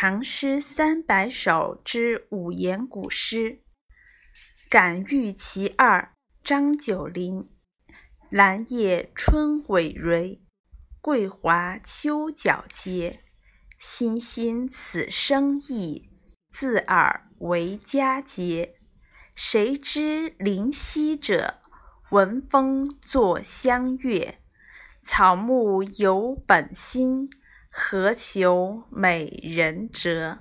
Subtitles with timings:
[0.00, 3.64] 唐诗三百首之五言古诗。
[4.70, 7.48] 感遇其二，张九龄。
[8.30, 10.38] 兰叶春葳蕤，
[11.00, 13.24] 桂华秋皎洁。
[13.76, 16.08] 欣欣此生意，
[16.48, 18.76] 自尔为佳节。
[19.34, 21.58] 谁知灵犀者，
[22.10, 24.38] 闻风作相悦。
[25.02, 27.28] 草木有本心，
[27.80, 30.38] 何求美人折？